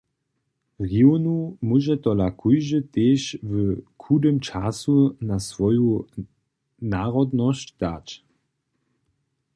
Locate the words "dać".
7.83-8.07